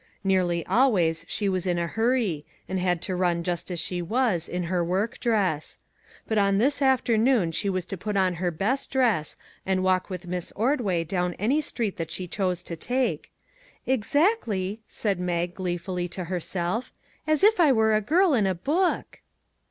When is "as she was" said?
3.69-4.49